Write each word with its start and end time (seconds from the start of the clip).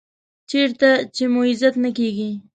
چېرته 0.49 0.89
چې 1.15 1.23
مو 1.33 1.41
عزت 1.49 1.73
نه 1.83 1.89
کېږي. 1.97 2.31